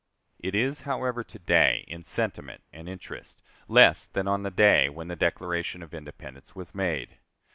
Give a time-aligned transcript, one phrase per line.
[0.39, 5.09] It is, however, to day, in sentiment and interest, less than on the day when
[5.09, 7.19] the Declaration of Independence was made.